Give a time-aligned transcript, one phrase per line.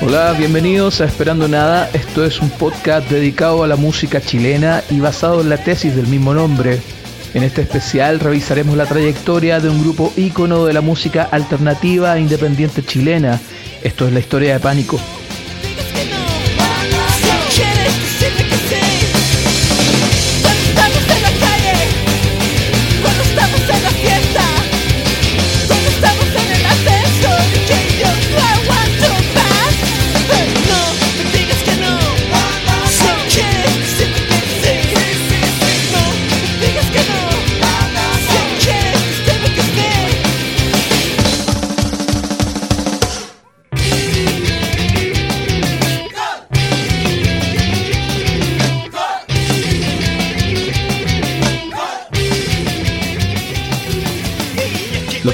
[0.00, 1.88] Hola, bienvenidos a Esperando Nada.
[1.92, 6.08] Esto es un podcast dedicado a la música chilena y basado en la tesis del
[6.08, 6.80] mismo nombre.
[7.34, 12.20] En este especial revisaremos la trayectoria de un grupo ícono de la música alternativa e
[12.20, 13.40] independiente chilena.
[13.82, 14.98] Esto es la historia de Pánico.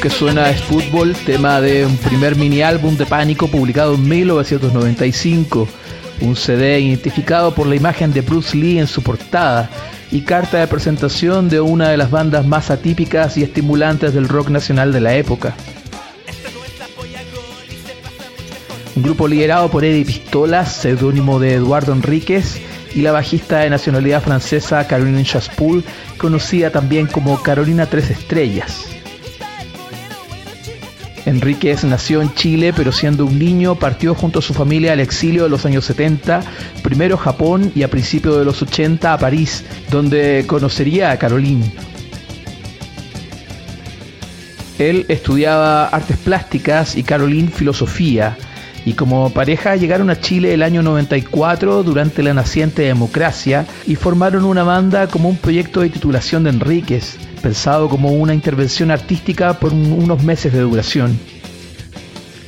[0.00, 5.68] Que suena es Fútbol, tema de un primer mini álbum de Pánico publicado en 1995,
[6.22, 9.68] un CD identificado por la imagen de Bruce Lee en su portada
[10.10, 14.48] y carta de presentación de una de las bandas más atípicas y estimulantes del rock
[14.48, 15.54] nacional de la época.
[18.96, 22.58] Un grupo liderado por Eddie Pistolas, seudónimo de Eduardo Enríquez,
[22.94, 25.84] y la bajista de nacionalidad francesa Caroline Chaspoul,
[26.16, 28.99] conocida también como Carolina Tres Estrellas.
[31.26, 35.44] Enríquez nació en Chile, pero siendo un niño partió junto a su familia al exilio
[35.44, 36.42] de los años 70,
[36.82, 41.72] primero a Japón y a principios de los 80 a París, donde conocería a Caroline.
[44.78, 48.38] Él estudiaba artes plásticas y Caroline filosofía,
[48.86, 54.44] y como pareja llegaron a Chile el año 94 durante la naciente democracia y formaron
[54.46, 59.72] una banda como un proyecto de titulación de Enríquez pensado como una intervención artística por
[59.72, 61.18] unos meses de duración.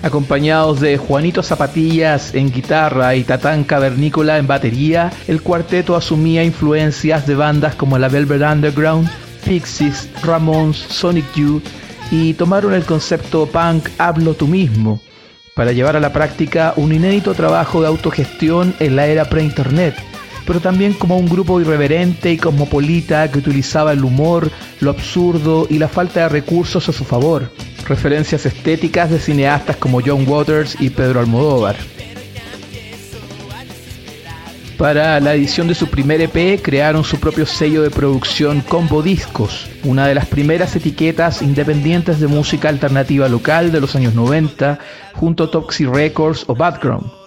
[0.03, 7.27] Acompañados de Juanito Zapatillas en guitarra y Tatán Cavernícola en batería, el cuarteto asumía influencias
[7.27, 9.09] de bandas como la Velvet Underground,
[9.45, 11.65] Pixies, Ramones, Sonic Youth
[12.11, 15.01] y tomaron el concepto punk Hablo tú mismo
[15.55, 19.95] para llevar a la práctica un inédito trabajo de autogestión en la era pre-internet
[20.47, 25.79] pero también como un grupo irreverente y cosmopolita que utilizaba el humor, lo absurdo y
[25.79, 27.51] la falta de recursos a su favor,
[27.87, 31.77] referencias estéticas de cineastas como John Waters y Pedro Almodóvar.
[34.83, 39.69] Para la edición de su primer EP crearon su propio sello de producción Combo Discos,
[39.85, 44.81] una de las primeras etiquetas independientes de música alternativa local de los años 90,
[45.13, 47.22] junto a Toxie Records o Background.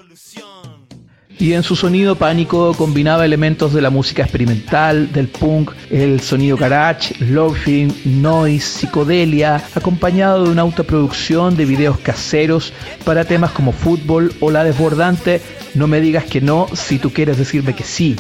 [1.38, 6.56] Y en su sonido pánico combinaba elementos de la música experimental, del punk, el sonido
[6.56, 12.72] garage, loafing, noise, psicodelia, acompañado de una autoproducción de videos caseros
[13.04, 15.42] para temas como fútbol o la desbordante
[15.74, 18.16] No me digas que no si tú quieres decirme que sí,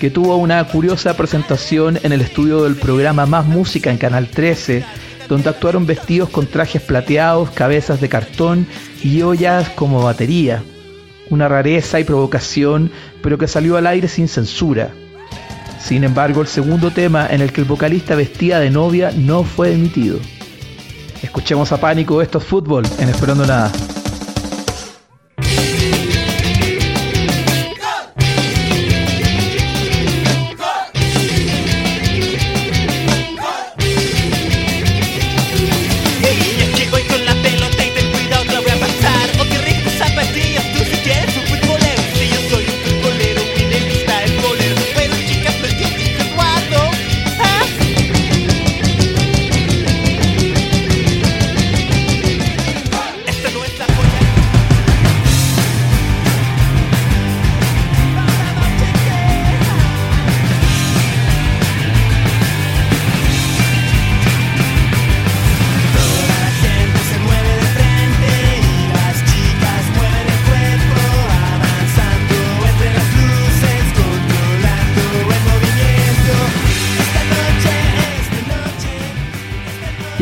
[0.00, 4.82] que tuvo una curiosa presentación en el estudio del programa Más Música en Canal 13,
[5.28, 8.66] donde actuaron vestidos con trajes plateados, cabezas de cartón
[9.02, 10.62] y ollas como batería
[11.30, 12.90] una rareza y provocación,
[13.22, 14.90] pero que salió al aire sin censura.
[15.80, 19.72] Sin embargo, el segundo tema en el que el vocalista vestía de novia no fue
[19.72, 20.18] emitido.
[21.22, 23.70] Escuchemos a Pánico, esto es fútbol, en Esperando Nada.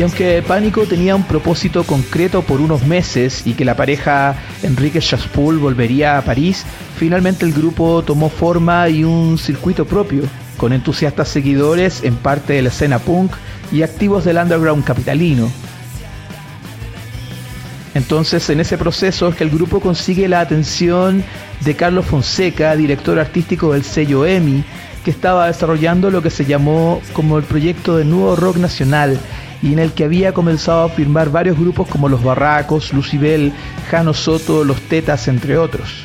[0.05, 5.57] Aunque Pánico tenía un propósito concreto por unos meses y que la pareja Enrique Chaspoul
[5.57, 6.63] volvería a París,
[6.95, 10.21] finalmente el grupo tomó forma y un circuito propio,
[10.57, 13.31] con entusiastas seguidores en parte de la escena punk
[13.71, 15.49] y activos del underground capitalino.
[17.95, 21.23] Entonces, en ese proceso es que el grupo consigue la atención
[21.61, 24.65] de Carlos Fonseca, director artístico del sello EMI,
[25.03, 29.19] que estaba desarrollando lo que se llamó como el proyecto de Nuevo Rock Nacional
[29.61, 33.53] y en el que había comenzado a firmar varios grupos como Los Barracos, Lucibel,
[33.89, 36.03] Jano Soto, Los Tetas, entre otros.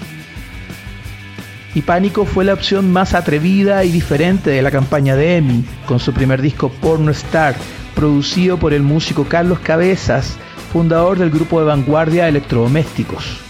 [1.74, 6.00] Y Pánico fue la opción más atrevida y diferente de la campaña de EMI, con
[6.00, 7.54] su primer disco Porno Star,
[7.94, 10.36] producido por el músico Carlos Cabezas,
[10.72, 13.40] fundador del grupo de vanguardia Electrodomésticos.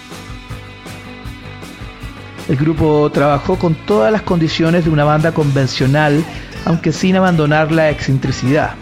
[2.48, 6.24] El grupo trabajó con todas las condiciones de una banda convencional,
[6.64, 8.74] aunque sin abandonar la excentricidad.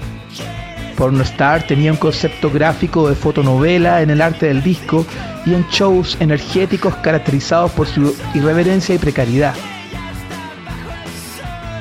[0.98, 5.06] Pornostar tenía un concepto gráfico de fotonovela en el arte del disco
[5.46, 9.54] y en shows energéticos caracterizados por su irreverencia y precariedad.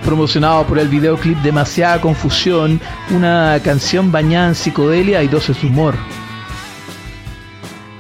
[0.05, 2.79] Promocionado por el videoclip Demasiada Confusión,
[3.09, 5.95] una canción bañada en psicodelia y dosis de humor.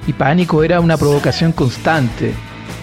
[0.05, 2.35] Y Pánico era una provocación constante.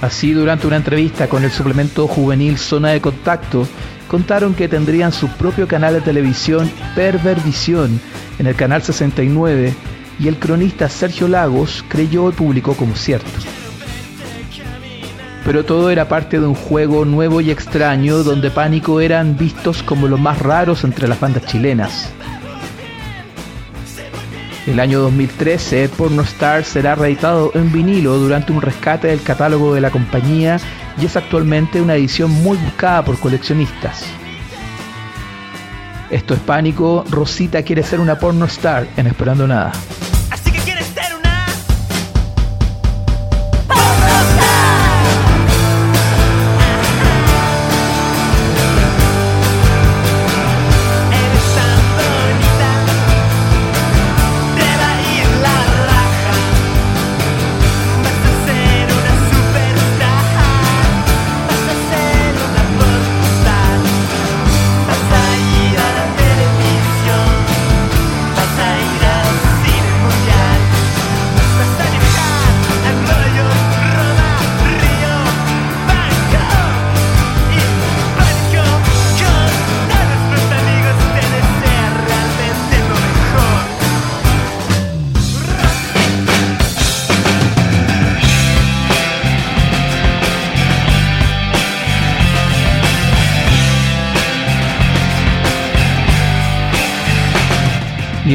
[0.03, 3.69] Así, durante una entrevista con el suplemento juvenil Zona de Contacto,
[4.15, 8.01] contaron que tendrían su propio canal de televisión Pervervisión
[8.39, 9.75] en el canal 69
[10.21, 13.27] y el cronista Sergio Lagos creyó y publicó como cierto.
[15.45, 20.07] Pero todo era parte de un juego nuevo y extraño donde Pánico eran vistos como
[20.07, 22.13] los más raros entre las bandas chilenas.
[24.69, 29.91] El año 2013, Pornostar será reeditado en vinilo durante un rescate del catálogo de la
[29.91, 30.61] compañía
[31.01, 34.05] y es actualmente una edición muy buscada por coleccionistas.
[36.11, 39.73] Esto es Pánico, Rosita quiere ser una pornostar en Esperando Nada.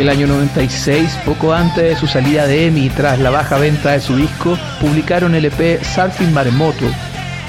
[0.02, 4.02] El año 96, poco antes de su salida de EMI tras la baja venta de
[4.02, 6.86] su disco, publicaron el EP Surfing Maremoto,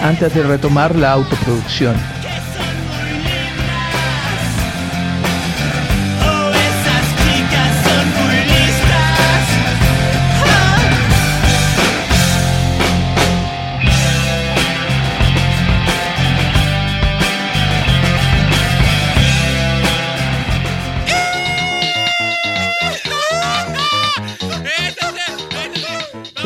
[0.01, 2.20] antes de retomar la autoproducción.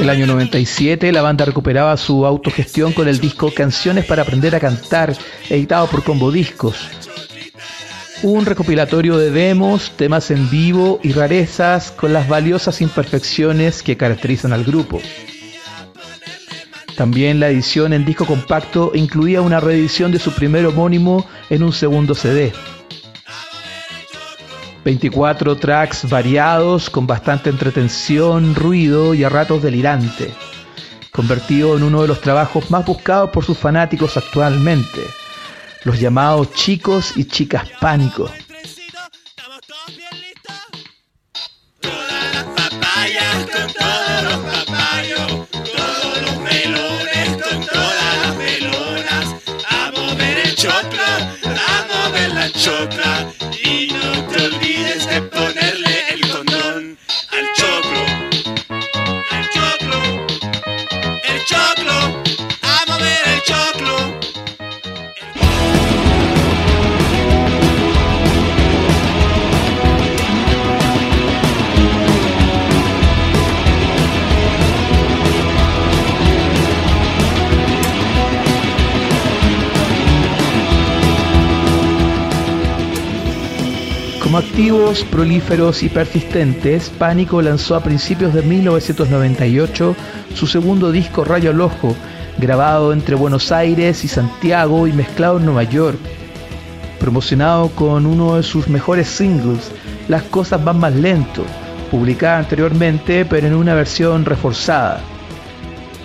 [0.05, 4.61] El año 97, la banda recuperaba su autogestión con el disco Canciones para aprender a
[4.61, 5.17] cantar,
[5.49, 6.91] editado por Combo Discos.
[8.23, 14.53] Un recopilatorio de demos, temas en vivo y rarezas con las valiosas imperfecciones que caracterizan
[14.53, 15.01] al grupo.
[16.99, 21.73] También la edición en disco compacto incluía una reedición de su primer homónimo en un
[21.73, 22.53] segundo CD.
[24.85, 30.31] 24 tracks variados con bastante entretención, ruido y a ratos delirante,
[31.11, 35.01] convertido en uno de los trabajos más buscados por sus fanáticos actualmente,
[35.85, 38.31] los llamados chicos y chicas pánico.
[84.55, 89.97] Activos, prolíferos y persistentes, Pánico lanzó a principios de 1998
[90.33, 91.97] su segundo disco Rayo al Ojo,
[92.39, 95.99] grabado entre Buenos Aires y Santiago y mezclado en Nueva York.
[97.01, 99.73] Promocionado con uno de sus mejores singles,
[100.07, 101.43] Las cosas van más lento,
[101.91, 105.01] publicada anteriormente pero en una versión reforzada,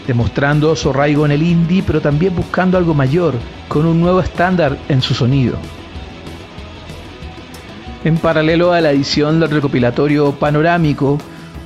[0.08, 3.36] demostrando su arraigo en el indie pero también buscando algo mayor,
[3.68, 5.60] con un nuevo estándar en su sonido.
[8.06, 11.18] En paralelo a la edición del recopilatorio panorámico,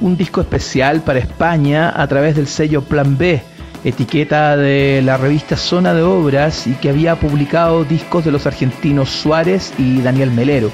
[0.02, 3.40] un disco especial para España a través del sello Plan B,
[3.84, 9.12] etiqueta de la revista Zona de Obras y que había publicado discos de los argentinos
[9.12, 10.72] Suárez y Daniel Melero.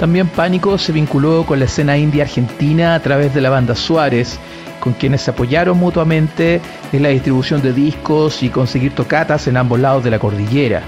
[0.00, 4.40] También Pánico se vinculó con la escena india argentina a través de la banda Suárez,
[4.80, 6.60] con quienes se apoyaron mutuamente
[6.92, 10.82] en la distribución de discos y conseguir tocatas en ambos lados de la cordillera.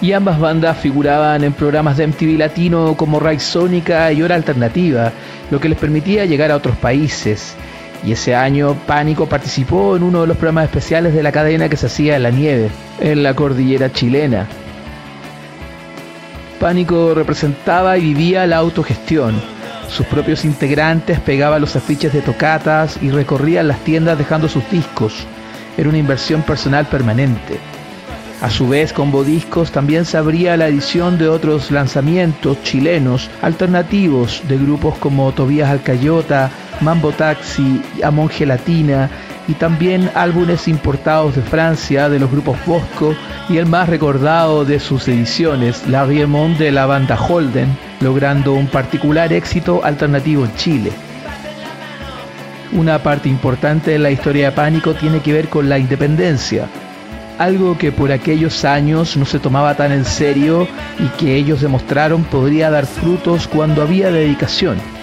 [0.00, 5.12] Y ambas bandas figuraban en programas de MTV Latino como Ray Sónica y Hora Alternativa,
[5.50, 7.56] lo que les permitía llegar a otros países.
[8.04, 11.76] Y ese año Pánico participó en uno de los programas especiales de la cadena que
[11.76, 14.46] se hacía en la nieve, en la cordillera chilena.
[16.60, 19.40] Pánico representaba y vivía la autogestión.
[19.88, 25.26] Sus propios integrantes pegaban los afiches de tocatas y recorrían las tiendas dejando sus discos.
[25.76, 27.58] Era una inversión personal permanente.
[28.40, 34.42] A su vez, con Bodiscos también se abría la edición de otros lanzamientos chilenos alternativos
[34.46, 36.48] de grupos como Tobías Alcayota,
[36.80, 39.10] Mambo Taxi, Amon Gelatina
[39.48, 43.12] y también álbumes importados de Francia de los grupos Bosco
[43.48, 48.68] y el más recordado de sus ediciones, La Riemont de la banda Holden, logrando un
[48.68, 50.92] particular éxito alternativo en Chile.
[52.70, 56.68] Una parte importante de la historia de Pánico tiene que ver con la independencia,
[57.38, 60.68] algo que por aquellos años no se tomaba tan en serio
[60.98, 64.97] y que ellos demostraron podría dar frutos cuando había dedicación.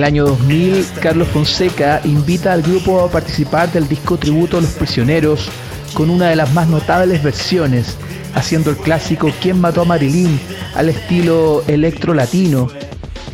[0.00, 4.70] El año 2000, Carlos Fonseca invita al grupo a participar del disco tributo a los
[4.70, 5.50] prisioneros
[5.92, 7.98] con una de las más notables versiones,
[8.34, 10.40] haciendo el clásico ¿Quién mató a Marilyn?
[10.74, 12.68] al estilo electro latino.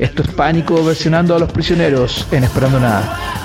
[0.01, 3.36] Esto es Pánico versionando a los prisioneros en Esperando Nada.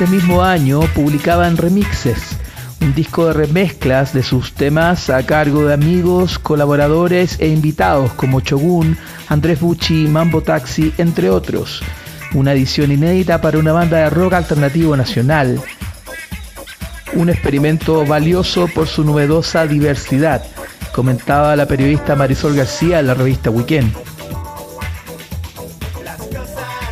[0.00, 2.38] Ese mismo año publicaban Remixes,
[2.80, 8.40] un disco de remezclas de sus temas a cargo de amigos, colaboradores e invitados como
[8.40, 8.96] Chogun,
[9.28, 11.82] Andrés Bucci, Mambo Taxi, entre otros.
[12.32, 15.60] Una edición inédita para una banda de rock alternativo nacional.
[17.12, 20.42] Un experimento valioso por su novedosa diversidad,
[20.94, 23.92] comentaba la periodista Marisol García en la revista Weekend.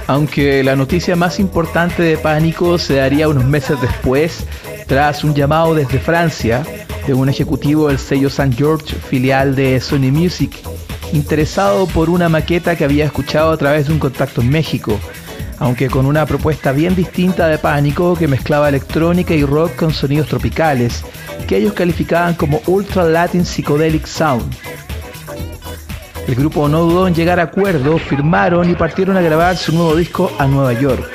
[0.09, 4.47] Aunque la noticia más importante de Pánico se daría unos meses después,
[4.87, 6.65] tras un llamado desde Francia,
[7.07, 8.57] de un ejecutivo del sello St.
[8.57, 10.59] George, filial de Sony Music,
[11.12, 14.99] interesado por una maqueta que había escuchado a través de un contacto en México,
[15.59, 20.29] aunque con una propuesta bien distinta de Pánico que mezclaba electrónica y rock con sonidos
[20.29, 21.05] tropicales,
[21.47, 24.68] que ellos calificaban como Ultra Latin Psychedelic Sound.
[26.28, 29.97] El grupo no dudó en llegar a acuerdo, firmaron y partieron a grabar su nuevo
[29.97, 31.08] disco a Nueva York.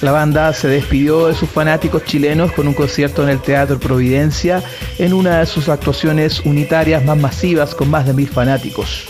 [0.00, 4.62] La banda se despidió de sus fanáticos chilenos con un concierto en el Teatro Providencia
[4.96, 9.06] en una de sus actuaciones unitarias más masivas con más de mil fanáticos.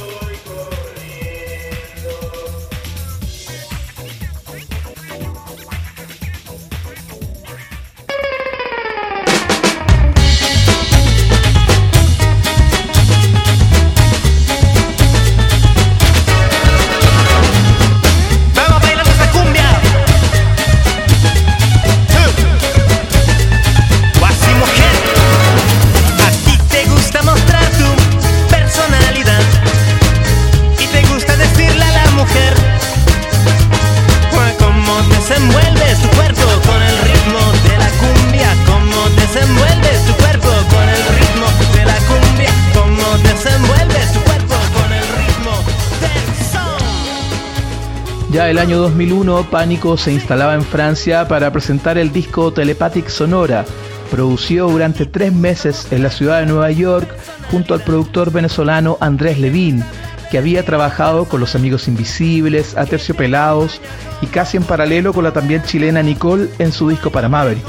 [48.61, 53.65] Año 2001, Pánico se instalaba en Francia para presentar el disco Telepathic Sonora,
[54.11, 57.09] producido durante tres meses en la ciudad de Nueva York
[57.51, 59.83] junto al productor venezolano Andrés Levin,
[60.31, 63.81] que había trabajado con los Amigos Invisibles, Aterciopelados
[64.21, 67.65] y casi en paralelo con la también chilena Nicole en su disco para Maverick.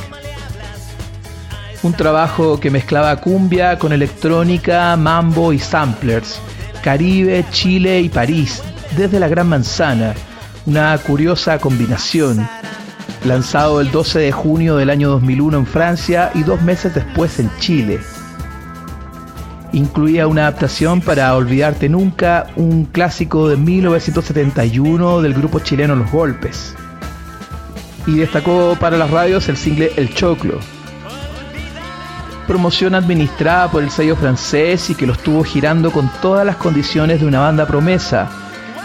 [1.84, 6.42] Un trabajo que mezclaba cumbia con electrónica, mambo y samplers,
[6.84, 8.62] Caribe, Chile y París,
[8.98, 10.14] desde la Gran Manzana,
[10.66, 12.48] una curiosa combinación.
[13.26, 17.52] Lanzado el 12 de junio del año 2001 en Francia y dos meses después en
[17.60, 18.00] Chile.
[19.74, 26.76] Incluía una adaptación para Olvidarte Nunca, un clásico de 1971 del grupo chileno Los Golpes.
[28.08, 30.60] Y destacó para las radios el single El Choclo.
[32.48, 37.22] Promoción administrada por el sello francés y que lo estuvo girando con todas las condiciones
[37.22, 38.41] de una banda promesa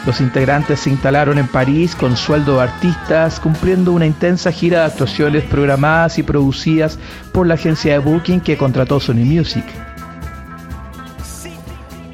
[0.06, 4.84] los integrantes se instalaron en París con sueldo de artistas, cumpliendo una intensa gira de
[4.86, 6.96] actuaciones programadas y producidas
[7.32, 9.64] por la agencia de Booking que contrató Sony Music.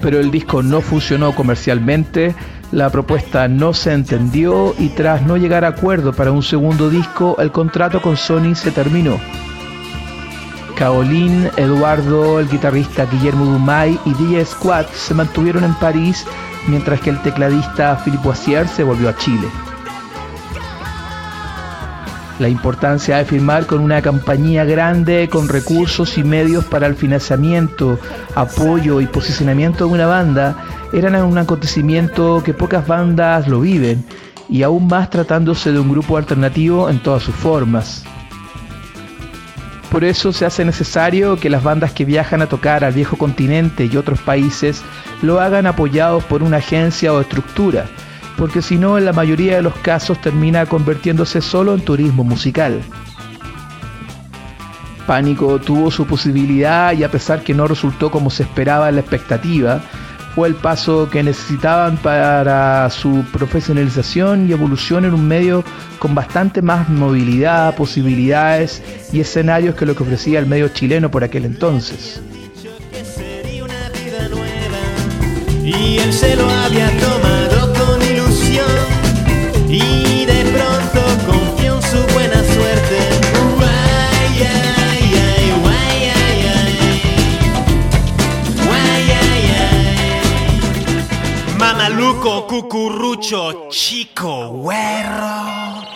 [0.01, 2.35] Pero el disco no funcionó comercialmente,
[2.73, 7.37] la propuesta no se entendió y tras no llegar a acuerdo para un segundo disco,
[7.39, 9.21] el contrato con Sony se terminó.
[10.77, 16.27] Caolín, Eduardo, el guitarrista Guillermo Dumay y DJ Squad se mantuvieron en París
[16.69, 19.49] mientras que el tecladista Philippe Boissier se volvió a Chile.
[22.39, 27.99] La importancia de firmar con una compañía grande con recursos y medios para el financiamiento,
[28.35, 30.57] apoyo y posicionamiento de una banda
[30.93, 34.05] eran un acontecimiento que pocas bandas lo viven
[34.49, 38.05] y aún más tratándose de un grupo alternativo en todas sus formas.
[39.93, 43.85] Por eso se hace necesario que las bandas que viajan a tocar al viejo continente
[43.93, 44.83] y otros países
[45.21, 47.85] lo hagan apoyados por una agencia o estructura,
[48.39, 52.81] porque si no en la mayoría de los casos termina convirtiéndose solo en turismo musical.
[55.07, 59.03] Pánico tuvo su posibilidad y a pesar que no resultó como se esperaba en la
[59.03, 59.83] expectativa,
[60.35, 65.65] fue el paso que necesitaban para su profesionalización y evolución en un medio
[65.99, 71.23] con bastante más movilidad, posibilidades y escenarios que lo que ofrecía el medio chileno por
[71.23, 72.21] aquel entonces.
[92.23, 95.92] Cucurrucho, chico, güero.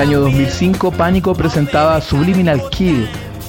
[0.00, 3.06] Año 2005 Pánico presentaba Subliminal Kill,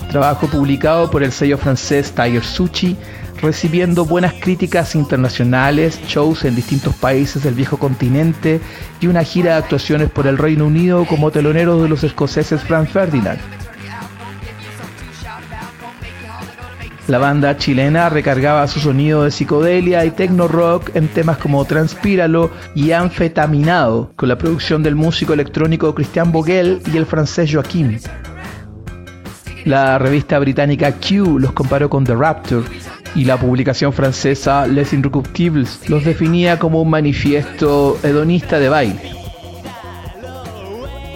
[0.10, 2.98] trabajo publicado por el sello francés Tiger Sushi,
[3.42, 8.60] recibiendo buenas críticas internacionales, shows en distintos países del viejo continente
[9.00, 12.90] y una gira de actuaciones por el Reino Unido como telonero de los escoceses Franz
[12.90, 13.61] Ferdinand.
[17.08, 22.52] La banda chilena recargaba su sonido de psicodelia y techno rock en temas como Transpíralo
[22.76, 27.98] y Anfetaminado, con la producción del músico electrónico Christian Vogel y el francés Joaquim.
[29.66, 32.64] La revista británica Q los comparó con The Rapture
[33.16, 39.21] y la publicación francesa Les Inrecuptibles los definía como un manifiesto hedonista de baile.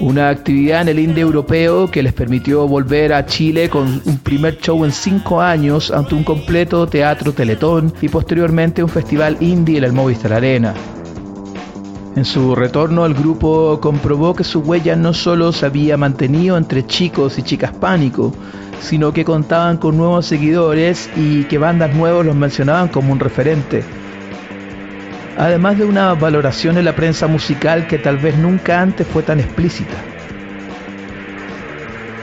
[0.02, 4.58] Una actividad en el indie europeo que les permitió volver a Chile con un primer
[4.58, 9.86] show en cinco años ante un completo teatro teletón y posteriormente un festival indie en
[9.86, 10.74] el Movistar Arena.
[12.18, 16.86] En su retorno el grupo comprobó que su huella no solo se había mantenido entre
[16.86, 18.34] chicos y chicas pánico,
[18.82, 23.84] sino que contaban con nuevos seguidores y que bandas nuevos los mencionaban como un referente.
[25.38, 29.39] Además de una valoración en la prensa musical que tal vez nunca antes fue tan
[29.39, 29.95] explícita.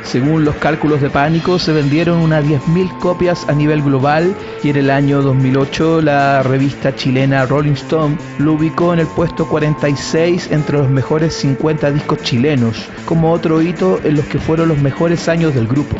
[0.02, 4.76] Según los cálculos de Pánico, se vendieron unas 10.000 copias a nivel global y en
[4.76, 10.78] el año 2008 la revista chilena Rolling Stone lo ubicó en el puesto 46 entre
[10.78, 15.54] los mejores 50 discos chilenos, como otro hito en los que fueron los mejores años
[15.54, 15.96] del grupo.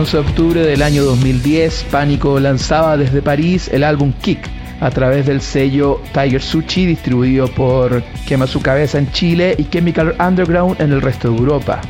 [0.00, 4.48] 11 de octubre del año 2010, Pánico lanzaba desde París el álbum Kick
[4.80, 10.16] a través del sello Tiger Sushi distribuido por Quema su cabeza en Chile y Chemical
[10.18, 11.82] Underground en el resto de Europa.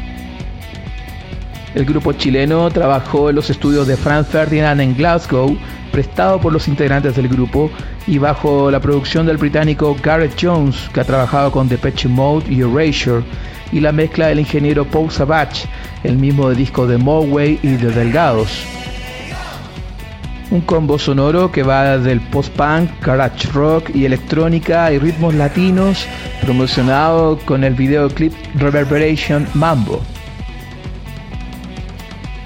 [1.77, 5.57] El grupo chileno trabajó en los estudios de Franz Ferdinand en Glasgow,
[5.93, 7.71] prestado por los integrantes del grupo
[8.09, 12.63] y bajo la producción del británico Gareth Jones, que ha trabajado con Depeche Mode y
[12.63, 13.23] Erasure,
[13.73, 15.67] y la mezcla del ingeniero Paul Savage,
[16.05, 18.65] el mismo de disco de Moway y de Delgados.
[20.51, 26.07] Un combo sonoro que va del post-punk, garage rock y electrónica y ritmos latinos,
[26.41, 30.01] promocionado con el videoclip Reverberation Mambo.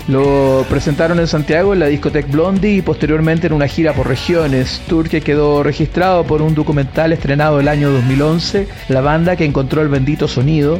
[0.06, 4.82] Lo presentaron en Santiago en la discoteca Blondie y posteriormente en una gira por regiones,
[4.86, 9.80] tour que quedó registrado por un documental estrenado el año 2011, la banda que encontró
[9.80, 10.78] el bendito sonido,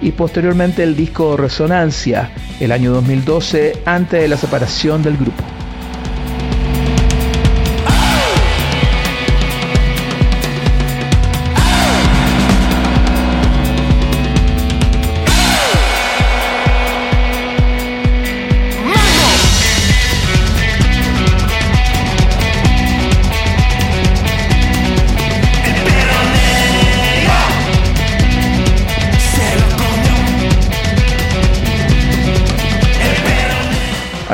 [0.00, 2.30] y posteriormente el disco Resonancia,
[2.60, 5.55] el año 2012, antes de la separación del grupo.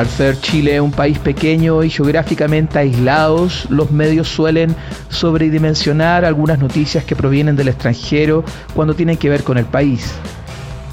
[0.03, 4.75] Al ser Chile un país pequeño y geográficamente aislados, los medios suelen
[5.07, 8.43] sobredimensionar algunas noticias que provienen del extranjero
[8.75, 10.13] cuando tienen que ver con el país.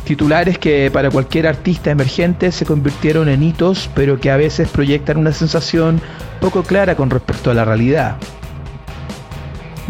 [0.04, 5.16] Titulares que para cualquier artista emergente se convirtieron en hitos, pero que a veces proyectan
[5.16, 6.00] una sensación
[6.40, 8.16] poco clara con respecto a la realidad.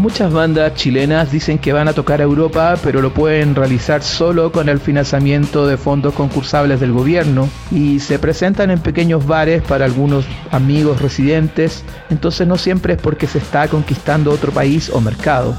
[0.00, 4.50] Muchas bandas chilenas dicen que van a tocar a Europa, pero lo pueden realizar solo
[4.50, 9.84] con el financiamiento de fondos concursables del gobierno y se presentan en pequeños bares para
[9.84, 15.54] algunos amigos residentes, entonces no siempre es porque se está conquistando otro país o mercado.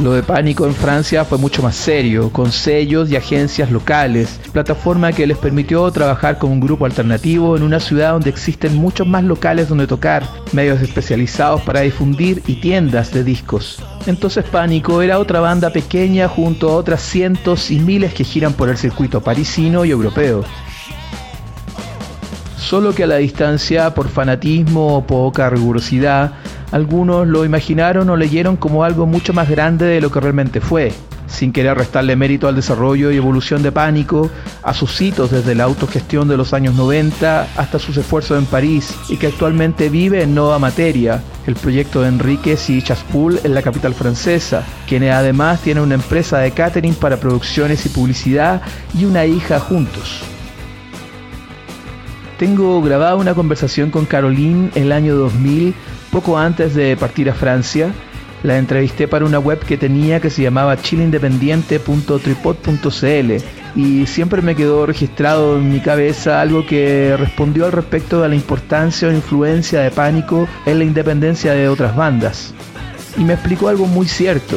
[0.00, 5.12] Lo de Pánico en Francia fue mucho más serio, con sellos y agencias locales, plataforma
[5.12, 9.24] que les permitió trabajar con un grupo alternativo en una ciudad donde existen muchos más
[9.24, 13.84] locales donde tocar, medios especializados para difundir y tiendas de discos.
[14.06, 18.70] Entonces Pánico era otra banda pequeña junto a otras cientos y miles que giran por
[18.70, 20.46] el circuito parisino y europeo.
[22.56, 26.32] Solo que a la distancia, por fanatismo o poca rigurosidad,
[26.72, 30.92] algunos lo imaginaron o leyeron como algo mucho más grande de lo que realmente fue,
[31.26, 34.30] sin querer restarle mérito al desarrollo y evolución de Pánico,
[34.62, 38.94] a sus hitos desde la autogestión de los años 90 hasta sus esfuerzos en París
[39.08, 43.62] y que actualmente vive en Nova Materia, el proyecto de Enríquez y Chaspoul en la
[43.62, 48.62] capital francesa, quien además tiene una empresa de catering para producciones y publicidad
[48.98, 50.20] y una hija juntos.
[52.38, 55.74] Tengo grabada una conversación con Caroline el año 2000
[56.10, 57.92] poco antes de partir a Francia,
[58.42, 63.32] la entrevisté para una web que tenía que se llamaba chileindependiente.tripod.cl
[63.76, 68.34] y siempre me quedó registrado en mi cabeza algo que respondió al respecto de la
[68.34, 72.54] importancia o influencia de Pánico en la independencia de otras bandas.
[73.16, 74.56] Y me explicó algo muy cierto,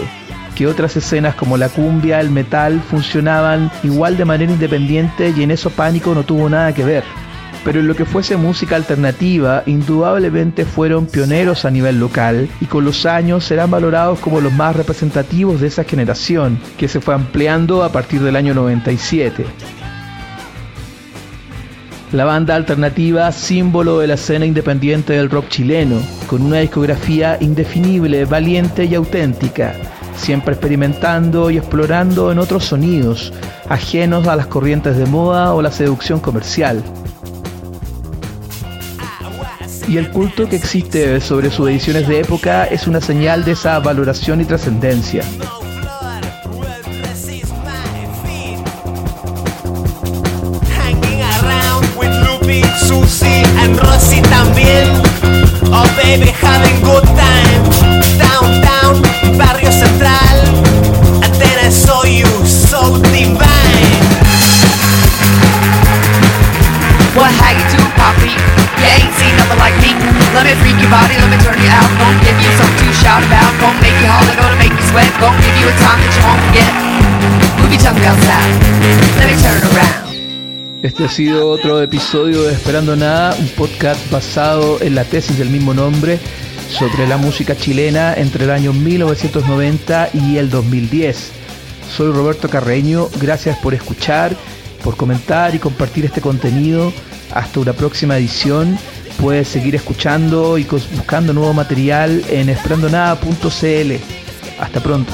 [0.56, 5.52] que otras escenas como la cumbia, el metal funcionaban igual de manera independiente y en
[5.52, 7.04] eso Pánico no tuvo nada que ver
[7.64, 12.86] pero en lo que fuese música alternativa, indudablemente fueron pioneros a nivel local y con
[12.86, 17.84] los años serán valorados como los más representativos de esa generación, que se fue ampliando
[17.84, 19.46] a partir del año 97.
[22.12, 28.26] La banda alternativa, símbolo de la escena independiente del rock chileno, con una discografía indefinible,
[28.26, 29.74] valiente y auténtica,
[30.16, 33.34] siempre experimentando y explorando en otros sonidos,
[33.68, 36.84] ajenos a las corrientes de moda o la seducción comercial
[39.88, 43.80] y el culto que existe sobre sus ediciones de época es una señal de esa
[43.80, 45.24] valoración y trascendencia.
[80.84, 85.50] Este ha sido otro episodio de Esperando Nada, un podcast basado en la tesis del
[85.50, 86.20] mismo nombre
[86.70, 91.32] sobre la música chilena entre el año 1990 y el 2010.
[91.96, 94.36] Soy Roberto Carreño, gracias por escuchar,
[94.84, 96.92] por comentar y compartir este contenido.
[97.34, 98.78] Hasta una próxima edición.
[99.22, 103.94] Puedes seguir escuchando y buscando nuevo material en esperandonada.cl.
[104.60, 105.14] Hasta pronto.